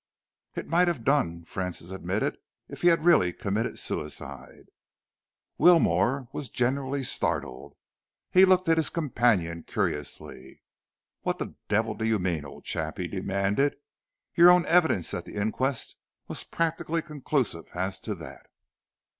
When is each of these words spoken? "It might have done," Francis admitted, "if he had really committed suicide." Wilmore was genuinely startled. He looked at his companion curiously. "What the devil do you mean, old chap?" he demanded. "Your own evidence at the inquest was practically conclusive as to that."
"It 0.55 0.67
might 0.67 0.87
have 0.87 1.03
done," 1.03 1.43
Francis 1.43 1.91
admitted, 1.91 2.39
"if 2.67 2.81
he 2.81 2.87
had 2.87 3.05
really 3.05 3.31
committed 3.31 3.77
suicide." 3.77 4.69
Wilmore 5.59 6.27
was 6.33 6.49
genuinely 6.49 7.03
startled. 7.03 7.75
He 8.31 8.43
looked 8.43 8.67
at 8.67 8.77
his 8.77 8.89
companion 8.89 9.61
curiously. 9.61 10.63
"What 11.21 11.37
the 11.37 11.53
devil 11.67 11.93
do 11.93 12.05
you 12.07 12.17
mean, 12.17 12.45
old 12.45 12.63
chap?" 12.65 12.97
he 12.97 13.07
demanded. 13.07 13.75
"Your 14.33 14.49
own 14.49 14.65
evidence 14.65 15.13
at 15.13 15.25
the 15.25 15.35
inquest 15.35 15.95
was 16.27 16.45
practically 16.45 17.03
conclusive 17.03 17.65
as 17.75 17.99
to 17.99 18.15
that." 18.15 18.47